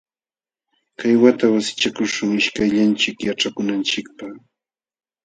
Kay 0.99 1.15
wata 1.23 1.45
wasichakuśhun 1.53 2.29
ishkayllanchik 2.41 3.17
yaćhakunanchikpaq. 3.27 4.33